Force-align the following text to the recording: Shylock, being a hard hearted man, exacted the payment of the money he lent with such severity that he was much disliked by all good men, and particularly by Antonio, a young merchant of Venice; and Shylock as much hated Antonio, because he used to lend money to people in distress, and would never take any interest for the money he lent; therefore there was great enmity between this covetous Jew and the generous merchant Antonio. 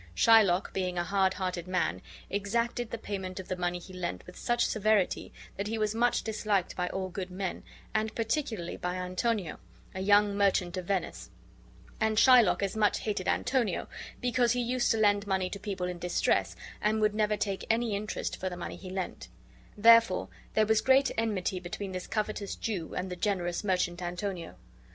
Shylock, 0.15 0.73
being 0.73 0.97
a 0.97 1.03
hard 1.03 1.35
hearted 1.35 1.67
man, 1.67 2.01
exacted 2.27 2.89
the 2.89 2.97
payment 2.97 3.39
of 3.39 3.49
the 3.49 3.55
money 3.55 3.77
he 3.77 3.93
lent 3.93 4.25
with 4.25 4.35
such 4.35 4.65
severity 4.65 5.31
that 5.57 5.67
he 5.67 5.77
was 5.77 5.93
much 5.93 6.23
disliked 6.23 6.75
by 6.75 6.89
all 6.89 7.09
good 7.09 7.29
men, 7.29 7.61
and 7.93 8.15
particularly 8.15 8.77
by 8.77 8.95
Antonio, 8.95 9.59
a 9.93 9.99
young 10.01 10.35
merchant 10.35 10.75
of 10.75 10.85
Venice; 10.85 11.29
and 11.99 12.17
Shylock 12.17 12.63
as 12.63 12.75
much 12.75 13.01
hated 13.01 13.27
Antonio, 13.27 13.87
because 14.21 14.53
he 14.53 14.59
used 14.63 14.89
to 14.89 14.97
lend 14.97 15.27
money 15.27 15.51
to 15.51 15.59
people 15.59 15.85
in 15.87 15.99
distress, 15.99 16.55
and 16.81 16.99
would 16.99 17.13
never 17.13 17.37
take 17.37 17.63
any 17.69 17.95
interest 17.95 18.37
for 18.39 18.49
the 18.49 18.57
money 18.57 18.77
he 18.77 18.89
lent; 18.89 19.27
therefore 19.77 20.29
there 20.55 20.65
was 20.65 20.81
great 20.81 21.11
enmity 21.15 21.59
between 21.59 21.91
this 21.91 22.07
covetous 22.07 22.55
Jew 22.55 22.95
and 22.95 23.11
the 23.11 23.15
generous 23.15 23.63
merchant 23.63 24.01
Antonio. 24.01 24.55